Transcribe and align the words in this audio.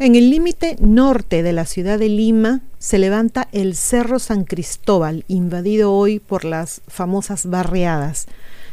En 0.00 0.14
el 0.14 0.30
límite 0.30 0.76
norte 0.78 1.42
de 1.42 1.52
la 1.52 1.66
ciudad 1.66 1.98
de 1.98 2.08
Lima 2.08 2.60
se 2.78 3.00
levanta 3.00 3.48
el 3.50 3.74
Cerro 3.74 4.20
San 4.20 4.44
Cristóbal, 4.44 5.24
invadido 5.26 5.92
hoy 5.92 6.20
por 6.20 6.44
las 6.44 6.82
famosas 6.86 7.46
barriadas. 7.46 8.26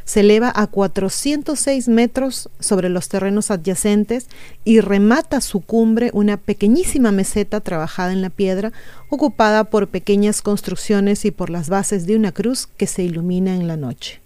Se 0.03 0.19
eleva 0.19 0.53
a 0.55 0.67
406 0.67 1.87
metros 1.87 2.47
sobre 2.59 2.89
los 2.89 3.09
terrenos 3.09 3.49
adyacentes 3.49 4.27
y 4.65 4.81
remata 4.81 5.41
su 5.41 5.61
cumbre 5.61 6.11
una 6.13 6.37
pequeñísima 6.37 7.11
meseta 7.11 7.59
trabajada 7.59 8.13
en 8.13 8.21
la 8.21 8.29
piedra, 8.29 8.71
ocupada 9.09 9.63
por 9.63 9.87
pequeñas 9.87 10.43
construcciones 10.43 11.25
y 11.25 11.31
por 11.31 11.49
las 11.49 11.69
bases 11.69 12.05
de 12.05 12.15
una 12.15 12.33
cruz 12.33 12.67
que 12.77 12.85
se 12.85 13.01
ilumina 13.01 13.55
en 13.55 13.67
la 13.67 13.77
noche. 13.77 14.21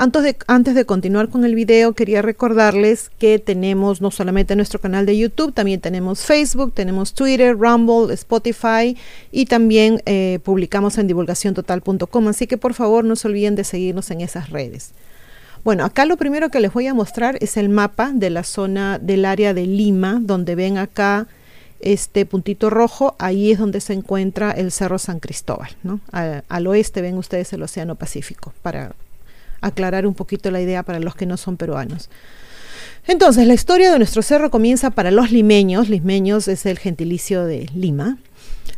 Antes 0.00 0.22
de, 0.22 0.36
antes 0.46 0.76
de, 0.76 0.84
continuar 0.84 1.28
con 1.28 1.44
el 1.44 1.56
video, 1.56 1.92
quería 1.92 2.22
recordarles 2.22 3.10
que 3.18 3.40
tenemos 3.40 4.00
no 4.00 4.12
solamente 4.12 4.54
nuestro 4.54 4.80
canal 4.80 5.06
de 5.06 5.18
YouTube, 5.18 5.52
también 5.52 5.80
tenemos 5.80 6.20
Facebook, 6.20 6.72
tenemos 6.72 7.14
Twitter, 7.14 7.58
Rumble, 7.58 8.14
Spotify 8.14 8.96
y 9.32 9.46
también 9.46 10.00
eh, 10.06 10.38
publicamos 10.44 10.98
en 10.98 11.08
divulgaciontotal.com. 11.08 12.28
Así 12.28 12.46
que 12.46 12.56
por 12.56 12.74
favor 12.74 13.04
no 13.04 13.16
se 13.16 13.26
olviden 13.26 13.56
de 13.56 13.64
seguirnos 13.64 14.12
en 14.12 14.20
esas 14.20 14.50
redes. 14.50 14.92
Bueno, 15.64 15.84
acá 15.84 16.06
lo 16.06 16.16
primero 16.16 16.48
que 16.48 16.60
les 16.60 16.72
voy 16.72 16.86
a 16.86 16.94
mostrar 16.94 17.36
es 17.40 17.56
el 17.56 17.68
mapa 17.68 18.12
de 18.14 18.30
la 18.30 18.44
zona 18.44 19.00
del 19.00 19.24
área 19.24 19.52
de 19.52 19.66
Lima, 19.66 20.20
donde 20.22 20.54
ven 20.54 20.78
acá 20.78 21.26
este 21.80 22.24
puntito 22.24 22.70
rojo, 22.70 23.16
ahí 23.18 23.50
es 23.50 23.58
donde 23.58 23.80
se 23.80 23.94
encuentra 23.94 24.52
el 24.52 24.70
Cerro 24.70 25.00
San 25.00 25.18
Cristóbal. 25.18 25.70
¿no? 25.82 25.98
Al, 26.12 26.44
al 26.48 26.66
oeste 26.68 27.02
ven 27.02 27.18
ustedes 27.18 27.52
el 27.52 27.64
Océano 27.64 27.96
Pacífico, 27.96 28.54
para 28.62 28.94
aclarar 29.60 30.06
un 30.06 30.14
poquito 30.14 30.50
la 30.50 30.60
idea 30.60 30.82
para 30.82 31.00
los 31.00 31.14
que 31.14 31.26
no 31.26 31.36
son 31.36 31.56
peruanos. 31.56 32.08
Entonces, 33.06 33.46
la 33.46 33.54
historia 33.54 33.90
de 33.90 33.98
nuestro 33.98 34.20
cerro 34.20 34.50
comienza 34.50 34.90
para 34.90 35.10
los 35.10 35.30
limeños, 35.30 35.88
limeños 35.88 36.46
es 36.46 36.66
el 36.66 36.78
gentilicio 36.78 37.46
de 37.46 37.70
Lima, 37.74 38.18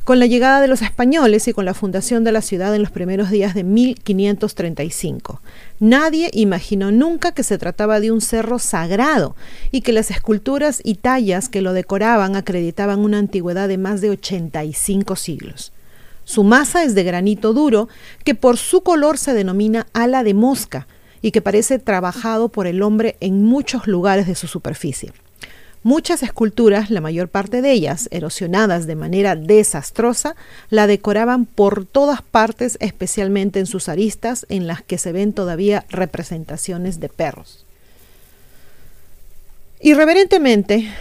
con 0.05 0.19
la 0.19 0.27
llegada 0.27 0.61
de 0.61 0.69
los 0.69 0.83
españoles 0.83 1.49
y 1.49 1.53
con 1.53 1.65
la 1.65 1.75
fundación 1.75 2.23
de 2.25 2.33
la 2.33 2.41
ciudad 2.41 2.75
en 2.75 2.83
los 2.83 2.91
primeros 2.91 3.31
días 3.31 3.55
de 3.55 3.65
1535. 3.65 5.43
Nadie 5.81 6.31
imaginó 6.33 6.91
nunca 6.91 7.33
que 7.33 7.43
se 7.43 7.59
trataba 7.59 8.01
de 8.01 8.11
un 8.13 8.21
cerro 8.21 8.59
sagrado 8.59 9.35
y 9.71 9.81
que 9.81 9.93
las 9.93 10.11
esculturas 10.11 10.81
y 10.85 10.95
tallas 10.95 11.49
que 11.49 11.61
lo 11.61 11.73
decoraban 11.73 12.37
acreditaban 12.37 13.01
una 13.01 13.19
antigüedad 13.19 13.69
de 13.69 13.79
más 13.79 14.01
de 14.01 14.11
85 14.11 15.17
siglos. 15.17 15.73
Su 16.25 16.45
masa 16.45 16.85
es 16.85 16.95
de 16.95 17.03
granito 17.03 17.53
duro, 17.53 17.89
que 18.25 18.35
por 18.35 18.57
su 18.57 18.83
color 18.83 19.19
se 19.19 19.35
denomina 19.35 19.87
ala 19.93 20.23
de 20.23 20.35
mosca 20.35 20.87
y 21.23 21.33
que 21.33 21.43
parece 21.43 21.79
trabajado 21.79 22.49
por 22.49 22.67
el 22.67 22.83
hombre 22.83 23.17
en 23.21 23.45
muchos 23.45 23.87
lugares 23.87 24.27
de 24.27 24.35
su 24.35 24.47
superficie. 24.47 25.13
Muchas 25.83 26.23
esculturas, 26.23 26.91
la 26.91 27.01
mayor 27.01 27.29
parte 27.29 27.63
de 27.63 27.73
ellas 27.73 28.09
erosionadas 28.11 28.87
de 28.87 28.97
manera 28.97 29.35
desastrosa, 29.35 30.37
la 30.69 30.87
decoraban 30.87 31.47
por 31.47 31.87
todas 31.87 32.21
partes, 32.21 32.77
especialmente 32.81 33.61
en 33.61 33.67
sus 33.67 33.89
aristas, 33.89 34.45
en 34.51 34.67
las 34.67 34.83
que 34.83 34.99
se 34.99 35.13
ven 35.13 35.33
todavía 35.33 35.87
representaciones 35.89 37.01
de 37.01 37.09
perros. 37.09 37.65
Irreverentemente, 39.81 40.93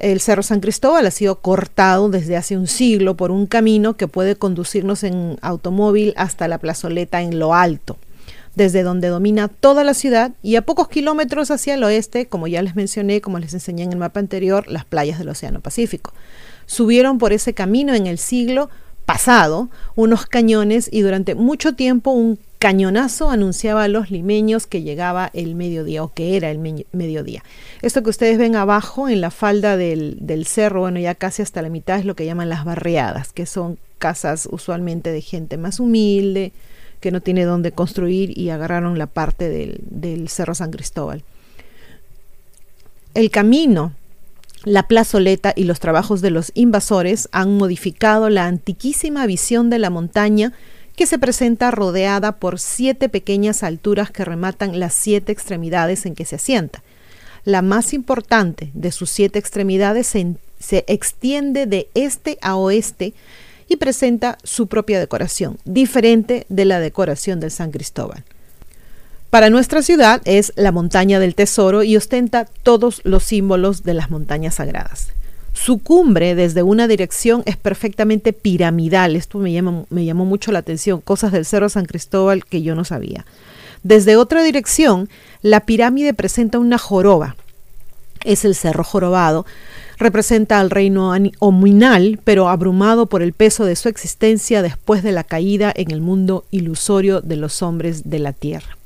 el 0.00 0.20
Cerro 0.20 0.42
San 0.42 0.60
Cristóbal 0.60 1.06
ha 1.06 1.10
sido 1.10 1.40
cortado 1.40 2.08
desde 2.08 2.36
hace 2.36 2.56
un 2.56 2.66
siglo 2.66 3.16
por 3.16 3.30
un 3.30 3.46
camino 3.46 3.96
que 3.96 4.08
puede 4.08 4.36
conducirnos 4.36 5.04
en 5.04 5.38
automóvil 5.40 6.12
hasta 6.16 6.48
la 6.48 6.58
plazoleta 6.58 7.22
en 7.22 7.38
lo 7.38 7.54
alto, 7.54 7.96
desde 8.54 8.82
donde 8.82 9.08
domina 9.08 9.48
toda 9.48 9.84
la 9.84 9.94
ciudad 9.94 10.32
y 10.42 10.56
a 10.56 10.62
pocos 10.62 10.88
kilómetros 10.88 11.50
hacia 11.50 11.74
el 11.74 11.84
oeste, 11.84 12.26
como 12.26 12.46
ya 12.46 12.62
les 12.62 12.76
mencioné, 12.76 13.20
como 13.20 13.38
les 13.38 13.54
enseñé 13.54 13.84
en 13.84 13.92
el 13.92 13.98
mapa 13.98 14.20
anterior, 14.20 14.66
las 14.68 14.84
playas 14.84 15.18
del 15.18 15.28
Océano 15.28 15.60
Pacífico. 15.60 16.12
Subieron 16.66 17.18
por 17.18 17.32
ese 17.32 17.54
camino 17.54 17.94
en 17.94 18.06
el 18.06 18.18
siglo 18.18 18.70
pasado 19.04 19.68
unos 19.96 20.26
cañones 20.26 20.88
y 20.90 21.02
durante 21.02 21.34
mucho 21.34 21.74
tiempo 21.74 22.10
un 22.10 22.38
cañonazo 22.58 23.28
anunciaba 23.28 23.84
a 23.84 23.88
los 23.88 24.10
limeños 24.10 24.66
que 24.66 24.82
llegaba 24.82 25.30
el 25.34 25.54
mediodía 25.54 26.02
o 26.02 26.12
que 26.12 26.36
era 26.36 26.50
el 26.50 26.58
mediodía. 26.92 27.42
Esto 27.82 28.02
que 28.02 28.10
ustedes 28.10 28.38
ven 28.38 28.56
abajo 28.56 29.08
en 29.08 29.20
la 29.20 29.30
falda 29.30 29.76
del, 29.76 30.16
del, 30.20 30.46
cerro, 30.46 30.80
bueno, 30.80 30.98
ya 30.98 31.14
casi 31.14 31.42
hasta 31.42 31.60
la 31.60 31.68
mitad 31.68 31.98
es 31.98 32.06
lo 32.06 32.16
que 32.16 32.24
llaman 32.24 32.48
las 32.48 32.64
barriadas, 32.64 33.32
que 33.32 33.44
son 33.44 33.78
casas 33.98 34.48
usualmente 34.50 35.12
de 35.12 35.20
gente 35.20 35.58
más 35.58 35.78
humilde, 35.78 36.52
que 37.00 37.10
no 37.10 37.20
tiene 37.20 37.44
dónde 37.44 37.72
construir 37.72 38.36
y 38.38 38.48
agarraron 38.48 38.98
la 38.98 39.08
parte 39.08 39.50
del, 39.50 39.80
del 39.82 40.30
Cerro 40.30 40.54
San 40.54 40.70
Cristóbal. 40.70 41.22
El 43.12 43.30
camino 43.30 43.92
la 44.64 44.88
plazoleta 44.88 45.52
y 45.54 45.64
los 45.64 45.80
trabajos 45.80 46.20
de 46.20 46.30
los 46.30 46.50
invasores 46.54 47.28
han 47.32 47.56
modificado 47.56 48.30
la 48.30 48.46
antiquísima 48.46 49.26
visión 49.26 49.70
de 49.70 49.78
la 49.78 49.90
montaña 49.90 50.52
que 50.96 51.06
se 51.06 51.18
presenta 51.18 51.70
rodeada 51.70 52.36
por 52.36 52.60
siete 52.60 53.08
pequeñas 53.08 53.62
alturas 53.62 54.10
que 54.10 54.24
rematan 54.24 54.78
las 54.78 54.94
siete 54.94 55.32
extremidades 55.32 56.06
en 56.06 56.14
que 56.14 56.24
se 56.24 56.36
asienta. 56.36 56.82
La 57.44 57.62
más 57.62 57.92
importante 57.92 58.70
de 58.74 58.90
sus 58.92 59.10
siete 59.10 59.38
extremidades 59.38 60.06
se, 60.06 60.84
extiende 60.86 61.66
de 61.66 61.88
este 61.94 62.38
a 62.40 62.56
oeste 62.56 63.12
y 63.68 63.76
presenta 63.76 64.38
su 64.44 64.66
propia 64.66 64.98
decoración, 64.98 65.58
diferente 65.64 66.46
de 66.48 66.64
la 66.64 66.80
decoración 66.80 67.40
del 67.40 67.50
San 67.50 67.70
Cristóbal. 67.70 68.24
Para 69.34 69.50
nuestra 69.50 69.82
ciudad 69.82 70.22
es 70.26 70.52
la 70.54 70.70
montaña 70.70 71.18
del 71.18 71.34
tesoro 71.34 71.82
y 71.82 71.96
ostenta 71.96 72.44
todos 72.44 73.00
los 73.02 73.24
símbolos 73.24 73.82
de 73.82 73.92
las 73.92 74.08
montañas 74.08 74.54
sagradas. 74.54 75.08
Su 75.52 75.78
cumbre 75.78 76.36
desde 76.36 76.62
una 76.62 76.86
dirección 76.86 77.42
es 77.44 77.56
perfectamente 77.56 78.32
piramidal. 78.32 79.16
Esto 79.16 79.38
me, 79.38 79.60
me 79.90 80.04
llamó 80.04 80.24
mucho 80.24 80.52
la 80.52 80.60
atención, 80.60 81.00
cosas 81.00 81.32
del 81.32 81.46
Cerro 81.46 81.68
San 81.68 81.84
Cristóbal 81.84 82.44
que 82.44 82.62
yo 82.62 82.76
no 82.76 82.84
sabía. 82.84 83.26
Desde 83.82 84.14
otra 84.14 84.44
dirección, 84.44 85.08
la 85.42 85.66
pirámide 85.66 86.14
presenta 86.14 86.60
una 86.60 86.78
joroba. 86.78 87.34
Es 88.24 88.44
el 88.44 88.54
Cerro 88.54 88.84
Jorobado. 88.84 89.46
Representa 89.98 90.60
al 90.60 90.70
reino 90.70 91.12
ominal, 91.40 92.20
pero 92.22 92.48
abrumado 92.48 93.06
por 93.06 93.20
el 93.20 93.32
peso 93.32 93.64
de 93.64 93.74
su 93.74 93.88
existencia 93.88 94.62
después 94.62 95.02
de 95.02 95.10
la 95.10 95.24
caída 95.24 95.72
en 95.74 95.90
el 95.90 96.00
mundo 96.00 96.44
ilusorio 96.52 97.20
de 97.20 97.34
los 97.34 97.62
hombres 97.62 98.08
de 98.08 98.20
la 98.20 98.32
tierra. 98.32 98.76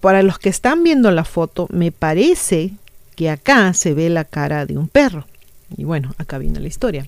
Para 0.00 0.22
los 0.22 0.38
que 0.38 0.48
están 0.48 0.82
viendo 0.82 1.10
la 1.10 1.24
foto, 1.24 1.68
me 1.70 1.92
parece 1.92 2.72
que 3.14 3.30
acá 3.30 3.72
se 3.74 3.94
ve 3.94 4.08
la 4.08 4.24
cara 4.24 4.66
de 4.66 4.78
un 4.78 4.88
perro. 4.88 5.26
Y 5.76 5.84
bueno, 5.84 6.14
acá 6.18 6.38
viene 6.38 6.60
la 6.60 6.68
historia. 6.68 7.06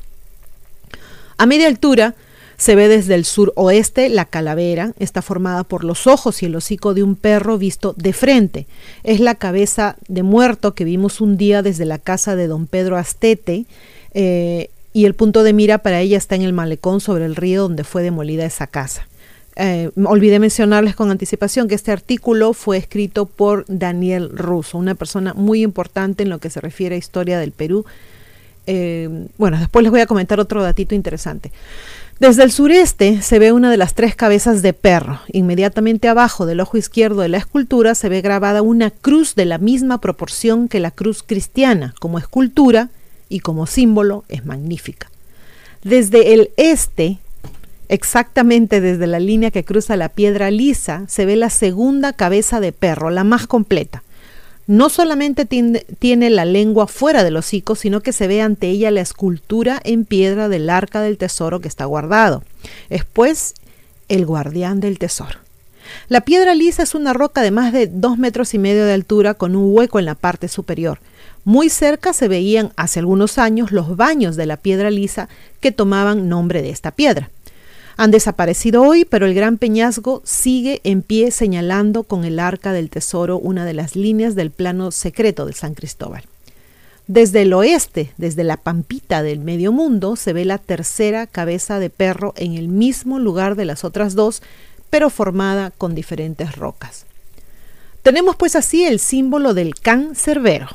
A 1.36 1.46
media 1.46 1.66
altura 1.66 2.14
se 2.56 2.76
ve 2.76 2.88
desde 2.88 3.14
el 3.14 3.24
suroeste 3.24 4.08
la 4.08 4.24
calavera, 4.24 4.92
está 4.98 5.22
formada 5.22 5.64
por 5.64 5.84
los 5.84 6.06
ojos 6.06 6.42
y 6.42 6.46
el 6.46 6.56
hocico 6.56 6.94
de 6.94 7.02
un 7.02 7.16
perro 7.16 7.58
visto 7.58 7.94
de 7.96 8.12
frente. 8.12 8.66
Es 9.02 9.20
la 9.20 9.34
cabeza 9.34 9.96
de 10.08 10.22
muerto 10.22 10.74
que 10.74 10.84
vimos 10.84 11.20
un 11.20 11.36
día 11.36 11.62
desde 11.62 11.84
la 11.84 11.98
casa 11.98 12.36
de 12.36 12.46
don 12.46 12.66
Pedro 12.66 12.96
Astete 12.96 13.66
eh, 14.12 14.70
y 14.92 15.06
el 15.06 15.14
punto 15.14 15.42
de 15.42 15.52
mira 15.52 15.78
para 15.78 16.00
ella 16.00 16.16
está 16.16 16.36
en 16.36 16.42
el 16.42 16.52
malecón 16.52 17.00
sobre 17.00 17.24
el 17.24 17.34
río 17.34 17.62
donde 17.62 17.84
fue 17.84 18.02
demolida 18.02 18.44
esa 18.44 18.68
casa. 18.68 19.08
Eh, 19.56 19.90
olvidé 20.04 20.40
mencionarles 20.40 20.96
con 20.96 21.10
anticipación 21.10 21.68
que 21.68 21.76
este 21.76 21.92
artículo 21.92 22.54
fue 22.54 22.76
escrito 22.76 23.26
por 23.26 23.64
Daniel 23.68 24.30
Russo, 24.30 24.78
una 24.78 24.96
persona 24.96 25.32
muy 25.34 25.62
importante 25.62 26.24
en 26.24 26.30
lo 26.30 26.38
que 26.38 26.50
se 26.50 26.60
refiere 26.60 26.96
a 26.96 26.98
historia 26.98 27.38
del 27.38 27.52
Perú. 27.52 27.84
Eh, 28.66 29.28
bueno, 29.38 29.58
después 29.58 29.82
les 29.82 29.92
voy 29.92 30.00
a 30.00 30.06
comentar 30.06 30.40
otro 30.40 30.62
datito 30.62 30.94
interesante. 30.94 31.52
Desde 32.20 32.44
el 32.44 32.52
sureste 32.52 33.22
se 33.22 33.38
ve 33.38 33.52
una 33.52 33.70
de 33.70 33.76
las 33.76 33.94
tres 33.94 34.14
cabezas 34.14 34.62
de 34.62 34.72
perro. 34.72 35.20
Inmediatamente 35.32 36.08
abajo 36.08 36.46
del 36.46 36.60
ojo 36.60 36.76
izquierdo 36.76 37.20
de 37.20 37.28
la 37.28 37.38
escultura 37.38 37.94
se 37.94 38.08
ve 38.08 38.20
grabada 38.20 38.62
una 38.62 38.90
cruz 38.90 39.34
de 39.34 39.44
la 39.44 39.58
misma 39.58 40.00
proporción 40.00 40.68
que 40.68 40.80
la 40.80 40.92
cruz 40.92 41.22
cristiana. 41.24 41.94
Como 42.00 42.18
escultura 42.18 42.90
y 43.28 43.40
como 43.40 43.66
símbolo 43.66 44.24
es 44.28 44.46
magnífica. 44.46 45.10
Desde 45.82 46.34
el 46.34 46.50
este 46.56 47.18
Exactamente 47.88 48.80
desde 48.80 49.06
la 49.06 49.20
línea 49.20 49.50
que 49.50 49.64
cruza 49.64 49.96
la 49.96 50.08
piedra 50.08 50.50
lisa 50.50 51.04
se 51.08 51.26
ve 51.26 51.36
la 51.36 51.50
segunda 51.50 52.12
cabeza 52.12 52.60
de 52.60 52.72
perro, 52.72 53.10
la 53.10 53.24
más 53.24 53.46
completa. 53.46 54.02
No 54.66 54.88
solamente 54.88 55.44
tiene, 55.44 56.30
la 56.30 56.46
lengua 56.46 56.86
fuera 56.86 57.22
del 57.22 57.36
hocico, 57.36 57.74
sino 57.74 58.00
que 58.00 58.14
se 58.14 58.26
ve 58.26 58.40
ante 58.40 58.68
ella 58.70 58.90
la 58.90 59.02
escultura 59.02 59.78
en 59.84 60.06
piedra 60.06 60.48
del 60.48 60.70
arca 60.70 61.02
del 61.02 61.18
tesoro 61.18 61.60
que 61.60 61.68
está 61.68 61.84
guardado. 61.84 62.42
Es 62.88 63.04
pues 63.04 63.52
el 64.08 64.24
guardián 64.24 64.80
del 64.80 64.98
tesoro. 64.98 65.38
La 66.08 66.22
piedra 66.22 66.54
lisa 66.54 66.82
es 66.82 66.94
una 66.94 67.12
roca 67.12 67.42
de 67.42 67.50
más 67.50 67.74
de 67.74 67.88
dos 67.88 68.16
metros 68.16 68.54
y 68.54 68.58
medio 68.58 68.86
de 68.86 68.94
altura 68.94 69.34
con 69.34 69.54
un 69.54 69.74
hueco 69.74 69.98
en 69.98 70.06
la 70.06 70.14
parte 70.14 70.48
superior. 70.48 70.98
Muy 71.44 71.68
cerca 71.68 72.14
se 72.14 72.26
veían 72.26 72.72
hace 72.76 73.00
algunos 73.00 73.36
años 73.36 73.70
los 73.70 73.98
baños 73.98 74.34
de 74.34 74.46
la 74.46 74.56
piedra 74.56 74.90
lisa 74.90 75.28
que 75.60 75.72
tomaban 75.72 76.30
nombre 76.30 76.62
de 76.62 76.70
esta 76.70 76.90
piedra. 76.90 77.28
Han 77.96 78.10
desaparecido 78.10 78.82
hoy, 78.82 79.04
pero 79.04 79.26
el 79.26 79.34
gran 79.34 79.56
peñasco 79.56 80.20
sigue 80.24 80.80
en 80.84 81.02
pie 81.02 81.30
señalando 81.30 82.02
con 82.02 82.24
el 82.24 82.40
arca 82.40 82.72
del 82.72 82.90
tesoro 82.90 83.38
una 83.38 83.64
de 83.64 83.74
las 83.74 83.94
líneas 83.94 84.34
del 84.34 84.50
plano 84.50 84.90
secreto 84.90 85.46
de 85.46 85.52
San 85.52 85.74
Cristóbal. 85.74 86.24
Desde 87.06 87.42
el 87.42 87.52
oeste, 87.52 88.12
desde 88.16 88.44
la 88.44 88.56
pampita 88.56 89.22
del 89.22 89.38
medio 89.38 89.72
mundo, 89.72 90.16
se 90.16 90.32
ve 90.32 90.44
la 90.44 90.58
tercera 90.58 91.26
cabeza 91.26 91.78
de 91.78 91.90
perro 91.90 92.32
en 92.36 92.54
el 92.54 92.68
mismo 92.68 93.18
lugar 93.18 93.56
de 93.56 93.66
las 93.66 93.84
otras 93.84 94.14
dos, 94.14 94.42
pero 94.90 95.10
formada 95.10 95.70
con 95.70 95.94
diferentes 95.94 96.56
rocas. 96.56 97.04
Tenemos 98.02 98.36
pues 98.36 98.56
así 98.56 98.84
el 98.84 99.00
símbolo 99.00 99.54
del 99.54 99.74
can 99.74 100.14
cerbero, 100.14 100.68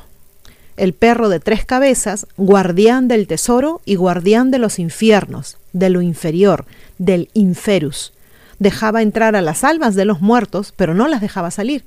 el 0.80 0.94
perro 0.94 1.28
de 1.28 1.40
tres 1.40 1.66
cabezas, 1.66 2.26
guardián 2.38 3.06
del 3.06 3.26
tesoro 3.26 3.82
y 3.84 3.96
guardián 3.96 4.50
de 4.50 4.58
los 4.58 4.78
infiernos, 4.78 5.58
de 5.74 5.90
lo 5.90 6.00
inferior, 6.00 6.64
del 6.96 7.28
inferus. 7.34 8.14
Dejaba 8.58 9.02
entrar 9.02 9.36
a 9.36 9.42
las 9.42 9.62
almas 9.62 9.94
de 9.94 10.06
los 10.06 10.22
muertos, 10.22 10.72
pero 10.74 10.94
no 10.94 11.06
las 11.06 11.20
dejaba 11.20 11.50
salir. 11.50 11.84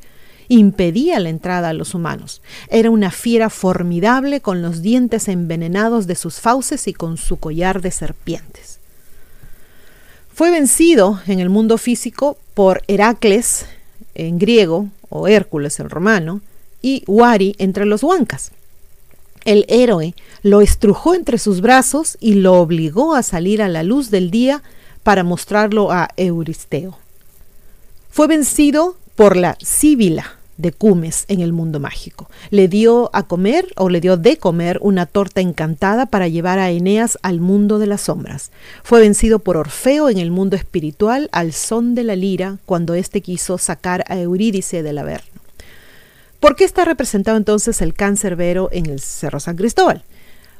Impedía 0.48 1.20
la 1.20 1.30
entrada 1.30 1.70
a 1.70 1.74
los 1.74 1.96
humanos. 1.96 2.44
Era 2.70 2.92
una 2.92 3.10
fiera 3.10 3.50
formidable 3.50 4.42
con 4.42 4.62
los 4.62 4.84
dientes 4.84 5.28
envenenados 5.28 6.06
de 6.06 6.16
sus 6.16 6.40
fauces 6.40 6.88
y 6.88 6.94
con 6.94 7.18
su 7.18 7.38
collar 7.38 7.82
de 7.82 7.90
serpientes. 7.90 8.80
Fue 10.32 10.52
vencido 10.52 11.20
en 11.26 11.40
el 11.40 11.50
mundo 11.50 11.80
físico 11.80 12.38
por 12.54 12.84
Heracles 12.88 13.66
en 14.14 14.38
griego 14.38 14.90
o 15.10 15.28
Hércules 15.28 15.80
en 15.80 15.90
romano 15.90 16.42
y 16.84 17.04
Wari 17.08 17.56
entre 17.58 17.86
los 17.86 18.04
huancas. 18.04 18.52
El 19.46 19.66
héroe 19.68 20.16
lo 20.42 20.62
estrujó 20.62 21.16
entre 21.16 21.38
sus 21.38 21.62
brazos 21.62 22.18
y 22.20 22.36
lo 22.36 22.54
obligó 22.54 23.16
a 23.16 23.24
salir 23.24 23.62
a 23.62 23.70
la 23.70 23.84
luz 23.84 24.10
del 24.10 24.32
día 24.32 24.64
para 25.04 25.24
mostrarlo 25.24 25.92
a 25.92 26.10
Euristeo. 26.18 26.98
Fue 28.10 28.28
vencido 28.28 28.96
por 29.16 29.36
la 29.36 29.58
Síbila 29.62 30.38
de 30.58 30.72
Cumes 30.72 31.26
en 31.28 31.42
el 31.42 31.52
mundo 31.52 31.80
mágico. 31.80 32.30
Le 32.52 32.68
dio 32.68 33.10
a 33.14 33.24
comer 33.24 33.68
o 33.76 33.90
le 33.90 34.02
dio 34.02 34.18
de 34.18 34.38
comer 34.38 34.80
una 34.82 35.06
torta 35.06 35.42
encantada 35.42 36.06
para 36.06 36.28
llevar 36.28 36.60
a 36.60 36.72
Eneas 36.72 37.18
al 37.22 37.40
mundo 37.40 37.80
de 37.80 37.88
las 37.88 38.02
sombras. 38.02 38.52
Fue 38.84 39.02
vencido 39.02 39.40
por 39.40 39.58
Orfeo 39.58 40.10
en 40.10 40.20
el 40.20 40.32
mundo 40.32 40.56
espiritual 40.56 41.30
al 41.32 41.54
son 41.54 41.96
de 41.96 42.04
la 42.04 42.16
lira 42.16 42.58
cuando 42.66 42.94
éste 42.94 43.22
quiso 43.22 43.58
sacar 43.58 44.04
a 44.08 44.20
Eurídice 44.20 44.84
del 44.84 45.00
Averno. 45.00 45.43
¿Por 46.44 46.58
qué 46.58 46.66
está 46.66 46.84
representado 46.84 47.38
entonces 47.38 47.82
el 47.82 47.94
vero 48.36 48.68
en 48.74 48.88
el 48.88 49.00
Cerro 49.00 49.40
San 49.40 49.56
Cristóbal? 49.56 50.04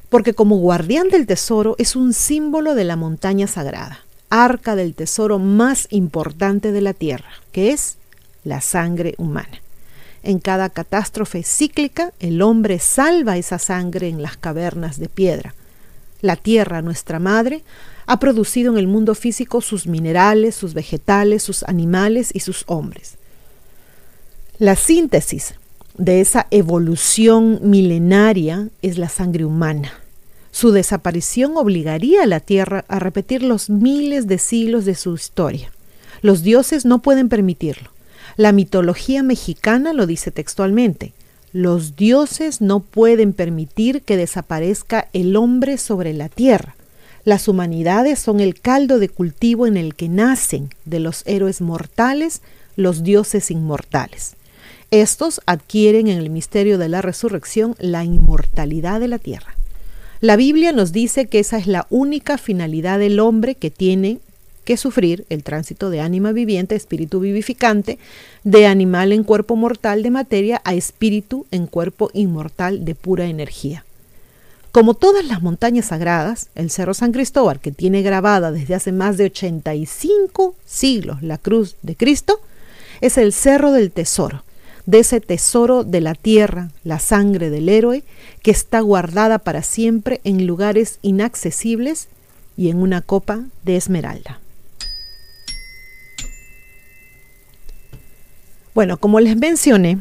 Porque 0.08 0.34
como 0.34 0.56
guardián 0.56 1.10
del 1.10 1.28
tesoro 1.28 1.76
es 1.78 1.98
un 1.98 2.14
símbolo 2.14 2.74
de 2.74 2.86
la 2.86 2.96
montaña 2.96 3.48
sagrada, 3.48 4.00
arca 4.30 4.78
del 4.78 4.94
tesoro 4.94 5.40
más 5.40 5.88
importante 5.90 6.72
de 6.72 6.80
la 6.80 6.94
tierra, 6.94 7.28
que 7.52 7.74
es 7.74 7.98
la 8.46 8.62
sangre 8.62 9.14
humana. 9.18 9.60
En 10.24 10.40
cada 10.40 10.70
catástrofe 10.70 11.44
cíclica, 11.44 12.14
el 12.22 12.42
hombre 12.42 12.80
salva 12.80 13.36
esa 13.36 13.60
sangre 13.60 14.08
en 14.08 14.22
las 14.22 14.38
cavernas 14.38 15.00
de 15.00 15.10
piedra. 15.10 15.54
La 16.22 16.38
tierra, 16.38 16.82
nuestra 16.82 17.20
madre, 17.20 17.62
ha 18.06 18.22
producido 18.22 18.72
en 18.72 18.78
el 18.78 18.88
mundo 18.88 19.16
físico 19.16 19.60
sus 19.60 19.86
minerales, 19.86 20.56
sus 20.56 20.76
vegetales, 20.76 21.44
sus 21.44 21.62
animales 21.64 22.30
y 22.34 22.40
sus 22.40 22.64
hombres. 22.68 23.16
La 24.60 24.78
síntesis 24.78 25.56
de 25.98 26.22
esa 26.22 26.48
evolución 26.50 27.60
milenaria 27.62 28.70
es 28.82 28.98
la 28.98 29.10
sangre 29.10 29.46
humana. 29.46 29.94
Su 30.52 30.72
desaparición 30.72 31.58
obligaría 31.58 32.24
a 32.24 32.28
la 32.28 32.40
Tierra 32.40 32.86
a 32.88 33.00
repetir 33.00 33.44
los 33.44 33.70
miles 33.70 34.28
de 34.28 34.38
siglos 34.38 34.86
de 34.86 34.96
su 34.96 35.14
historia. 35.14 35.72
Los 36.22 36.44
dioses 36.44 36.86
no 36.86 37.02
pueden 37.02 37.30
permitirlo. 37.30 37.90
La 38.38 38.52
mitología 38.52 39.24
mexicana 39.24 39.94
lo 39.94 40.08
dice 40.08 40.32
textualmente. 40.32 41.14
Los 41.52 41.96
dioses 41.96 42.62
no 42.62 42.80
pueden 42.80 43.34
permitir 43.34 44.02
que 44.02 44.18
desaparezca 44.18 45.10
el 45.14 45.36
hombre 45.36 45.78
sobre 45.78 46.14
la 46.14 46.30
tierra. 46.30 46.76
Las 47.26 47.48
humanidades 47.48 48.20
son 48.20 48.40
el 48.40 48.60
caldo 48.60 49.00
de 49.00 49.10
cultivo 49.10 49.68
en 49.68 49.78
el 49.78 49.96
que 49.96 50.10
nacen 50.10 50.70
de 50.86 51.00
los 51.00 51.22
héroes 51.26 51.62
mortales 51.62 52.42
los 52.76 53.04
dioses 53.04 53.52
inmortales. 53.52 54.36
Estos 54.94 55.42
adquieren 55.48 56.08
en 56.08 56.20
el 56.20 56.30
misterio 56.30 56.78
de 56.78 56.88
la 56.88 57.02
resurrección 57.02 57.76
la 57.80 58.04
inmortalidad 58.04 59.00
de 59.00 59.08
la 59.08 59.18
tierra. 59.18 59.56
La 60.22 60.36
Biblia 60.36 60.72
nos 60.72 60.92
dice 60.92 61.26
que 61.26 61.40
esa 61.40 61.58
es 61.58 61.66
la 61.66 61.88
única 61.90 62.38
finalidad 62.38 63.00
del 63.00 63.20
hombre 63.20 63.56
que 63.56 63.72
tiene 63.72 64.20
que 64.66 64.78
sufrir 64.78 65.26
el 65.30 65.44
tránsito 65.44 65.90
de 65.90 66.00
ánima 66.00 66.32
viviente, 66.32 66.76
espíritu 66.76 67.20
vivificante, 67.20 67.98
de 68.44 68.68
animal 68.68 69.14
en 69.14 69.24
cuerpo 69.24 69.56
mortal 69.56 70.04
de 70.04 70.12
materia 70.12 70.62
a 70.64 70.76
espíritu 70.76 71.48
en 71.50 71.66
cuerpo 71.66 72.12
inmortal 72.14 72.86
de 72.86 72.94
pura 72.94 73.26
energía. 73.26 73.86
Como 74.72 74.94
todas 74.94 75.26
las 75.26 75.42
montañas 75.42 75.88
sagradas, 75.88 76.50
el 76.54 76.70
Cerro 76.70 76.94
San 76.94 77.14
Cristóbal, 77.14 77.60
que 77.60 77.72
tiene 77.72 78.04
grabada 78.04 78.52
desde 78.52 78.76
hace 78.76 78.92
más 78.92 79.18
de 79.18 79.26
85 79.26 80.54
siglos 80.68 81.24
la 81.24 81.40
cruz 81.40 81.78
de 81.82 81.96
Cristo, 81.96 82.40
es 83.02 83.18
el 83.18 83.34
Cerro 83.34 83.72
del 83.72 83.90
Tesoro, 83.90 84.44
de 84.86 85.00
ese 85.00 85.22
tesoro 85.22 85.84
de 85.84 86.02
la 86.02 86.16
tierra, 86.16 86.70
la 86.84 87.00
sangre 87.00 87.50
del 87.50 87.70
héroe, 87.70 88.04
que 88.42 88.52
está 88.52 88.82
guardada 88.82 89.40
para 89.40 89.64
siempre 89.64 90.20
en 90.24 90.46
lugares 90.46 91.00
inaccesibles 91.02 92.08
y 92.58 92.70
en 92.70 92.78
una 92.78 93.02
copa 93.02 93.44
de 93.64 93.78
esmeralda. 93.78 94.40
Bueno, 98.74 98.98
como 98.98 99.20
les 99.20 99.38
mencioné, 99.38 100.00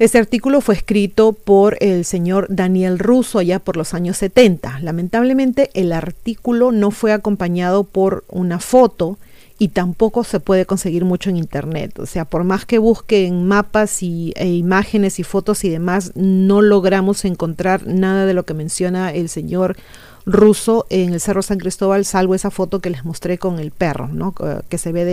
este 0.00 0.18
artículo 0.18 0.60
fue 0.60 0.74
escrito 0.74 1.34
por 1.34 1.76
el 1.80 2.04
señor 2.04 2.46
Daniel 2.48 2.98
Russo 2.98 3.38
allá 3.38 3.58
por 3.58 3.76
los 3.76 3.94
años 3.94 4.16
70. 4.16 4.80
Lamentablemente 4.80 5.70
el 5.74 5.92
artículo 5.92 6.72
no 6.72 6.90
fue 6.90 7.12
acompañado 7.12 7.84
por 7.84 8.24
una 8.28 8.60
foto 8.60 9.18
y 9.60 9.68
tampoco 9.68 10.24
se 10.24 10.40
puede 10.40 10.64
conseguir 10.64 11.04
mucho 11.04 11.28
en 11.28 11.36
internet. 11.36 11.98
O 11.98 12.06
sea, 12.06 12.24
por 12.24 12.44
más 12.44 12.64
que 12.64 12.78
busquen 12.78 13.46
mapas 13.46 14.02
y, 14.02 14.32
e 14.36 14.48
imágenes 14.48 15.18
y 15.18 15.22
fotos 15.22 15.64
y 15.64 15.68
demás, 15.68 16.12
no 16.14 16.62
logramos 16.62 17.26
encontrar 17.26 17.86
nada 17.86 18.24
de 18.24 18.32
lo 18.32 18.46
que 18.46 18.54
menciona 18.54 19.12
el 19.12 19.28
señor 19.28 19.76
Russo 20.24 20.86
en 20.88 21.12
el 21.12 21.20
Cerro 21.20 21.42
San 21.42 21.58
Cristóbal, 21.58 22.06
salvo 22.06 22.34
esa 22.34 22.50
foto 22.50 22.80
que 22.80 22.88
les 22.88 23.04
mostré 23.04 23.36
con 23.36 23.58
el 23.58 23.70
perro, 23.70 24.08
¿no? 24.08 24.34
que 24.66 24.78
se 24.78 24.92
ve 24.92 25.04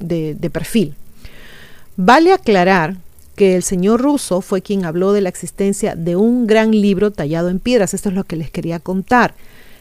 de, 0.00 0.34
de 0.34 0.50
perfil. 0.50 0.96
Vale 1.96 2.32
aclarar 2.32 2.96
que 3.36 3.54
el 3.54 3.62
señor 3.62 4.02
Russo 4.02 4.40
fue 4.40 4.62
quien 4.62 4.84
habló 4.84 5.12
de 5.12 5.20
la 5.20 5.28
existencia 5.28 5.94
de 5.94 6.16
un 6.16 6.48
gran 6.48 6.72
libro 6.72 7.12
tallado 7.12 7.50
en 7.50 7.60
piedras. 7.60 7.94
Esto 7.94 8.08
es 8.08 8.16
lo 8.16 8.24
que 8.24 8.34
les 8.34 8.50
quería 8.50 8.80
contar. 8.80 9.34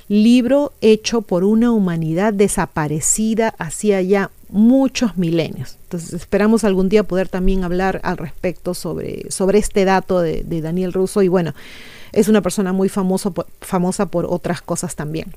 Libro 0.07 0.71
hecho 0.81 1.21
por 1.21 1.43
una 1.43 1.71
humanidad 1.71 2.31
desaparecida 2.31 3.55
hacía 3.57 4.01
ya 4.01 4.29
muchos 4.49 5.17
milenios. 5.17 5.77
Entonces 5.83 6.13
esperamos 6.13 6.63
algún 6.63 6.89
día 6.89 7.03
poder 7.03 7.27
también 7.27 7.63
hablar 7.63 8.01
al 8.03 8.17
respecto 8.17 8.75
sobre, 8.75 9.31
sobre 9.31 9.57
este 9.57 9.83
dato 9.83 10.21
de, 10.21 10.43
Daniel 10.61 10.93
Russo. 10.93 11.23
Y 11.23 11.27
bueno, 11.27 11.55
es 12.11 12.27
una 12.27 12.41
persona 12.41 12.71
muy 12.71 12.87
famoso, 12.87 13.33
famosa 13.61 14.05
por 14.05 14.25
otras 14.25 14.61
cosas 14.61 14.95
también. 14.95 15.33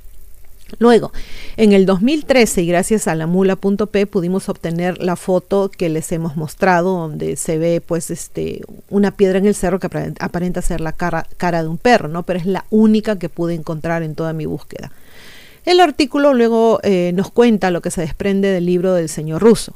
Luego, 0.78 1.12
en 1.56 1.72
el 1.72 1.86
2013, 1.86 2.62
y 2.62 2.66
gracias 2.66 3.08
a 3.08 3.14
la 3.14 3.26
mula.p, 3.26 4.06
pudimos 4.06 4.48
obtener 4.48 4.98
la 4.98 5.16
foto 5.16 5.70
que 5.70 5.88
les 5.88 6.12
hemos 6.12 6.36
mostrado, 6.36 6.98
donde 6.98 7.36
se 7.36 7.58
ve 7.58 7.80
pues 7.80 8.10
este 8.10 8.62
una 8.90 9.12
piedra 9.12 9.38
en 9.38 9.46
el 9.46 9.54
cerro 9.54 9.80
que 9.80 9.88
aparenta 10.20 10.60
ser 10.60 10.80
la 10.80 10.92
cara, 10.92 11.26
de 11.62 11.68
un 11.68 11.78
perro, 11.78 12.08
¿no? 12.08 12.22
Pero 12.22 12.38
es 12.38 12.46
la 12.46 12.64
única 12.70 13.18
que 13.18 13.28
pude 13.28 13.54
encontrar 13.54 14.02
en 14.02 14.14
toda 14.14 14.32
mi 14.32 14.44
búsqueda. 14.44 14.92
El 15.64 15.80
artículo 15.80 16.34
luego 16.34 16.80
eh, 16.82 17.12
nos 17.14 17.30
cuenta 17.30 17.70
lo 17.70 17.80
que 17.80 17.90
se 17.90 18.02
desprende 18.02 18.48
del 18.48 18.66
libro 18.66 18.94
del 18.94 19.08
señor 19.08 19.42
ruso. 19.42 19.74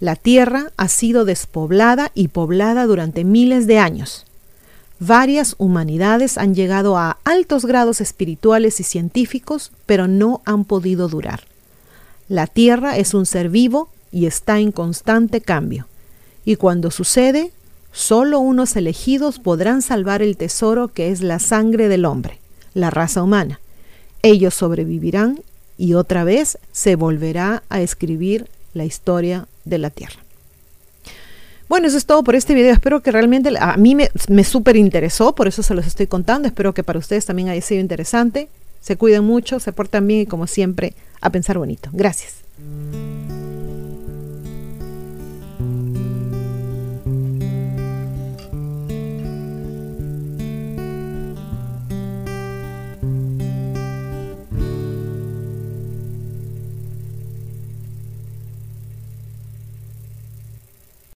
La 0.00 0.16
tierra 0.16 0.72
ha 0.76 0.88
sido 0.88 1.24
despoblada 1.24 2.10
y 2.14 2.28
poblada 2.28 2.86
durante 2.86 3.24
miles 3.24 3.66
de 3.66 3.78
años 3.78 4.26
Varias 5.00 5.56
humanidades 5.58 6.38
han 6.38 6.54
llegado 6.54 6.96
a 6.96 7.18
altos 7.24 7.66
grados 7.66 8.00
espirituales 8.00 8.78
y 8.80 8.84
científicos, 8.84 9.72
pero 9.86 10.06
no 10.06 10.40
han 10.44 10.64
podido 10.64 11.08
durar. 11.08 11.42
La 12.28 12.46
Tierra 12.46 12.96
es 12.96 13.12
un 13.12 13.26
ser 13.26 13.48
vivo 13.50 13.88
y 14.12 14.26
está 14.26 14.60
en 14.60 14.72
constante 14.72 15.40
cambio. 15.40 15.88
Y 16.44 16.56
cuando 16.56 16.90
sucede, 16.90 17.50
solo 17.92 18.38
unos 18.38 18.76
elegidos 18.76 19.38
podrán 19.38 19.82
salvar 19.82 20.22
el 20.22 20.36
tesoro 20.36 20.88
que 20.88 21.10
es 21.10 21.20
la 21.20 21.38
sangre 21.38 21.88
del 21.88 22.04
hombre, 22.04 22.38
la 22.72 22.90
raza 22.90 23.22
humana. 23.22 23.60
Ellos 24.22 24.54
sobrevivirán 24.54 25.40
y 25.76 25.94
otra 25.94 26.24
vez 26.24 26.58
se 26.72 26.96
volverá 26.96 27.62
a 27.68 27.80
escribir 27.80 28.48
la 28.72 28.84
historia 28.84 29.48
de 29.64 29.78
la 29.78 29.90
Tierra. 29.90 30.23
Bueno, 31.68 31.86
eso 31.86 31.96
es 31.96 32.06
todo 32.06 32.22
por 32.22 32.34
este 32.34 32.54
video. 32.54 32.72
Espero 32.72 33.00
que 33.00 33.10
realmente 33.10 33.50
a 33.58 33.76
mí 33.76 33.94
me, 33.94 34.10
me 34.28 34.44
súper 34.44 34.76
interesó, 34.76 35.34
por 35.34 35.48
eso 35.48 35.62
se 35.62 35.74
los 35.74 35.86
estoy 35.86 36.06
contando. 36.06 36.48
Espero 36.48 36.74
que 36.74 36.82
para 36.82 36.98
ustedes 36.98 37.26
también 37.26 37.48
haya 37.48 37.62
sido 37.62 37.80
interesante. 37.80 38.48
Se 38.80 38.96
cuiden 38.96 39.24
mucho, 39.24 39.60
se 39.60 39.72
portan 39.72 40.06
bien 40.06 40.20
y 40.20 40.26
como 40.26 40.46
siempre, 40.46 40.94
a 41.20 41.30
pensar 41.30 41.58
bonito. 41.58 41.88
Gracias. 41.92 42.34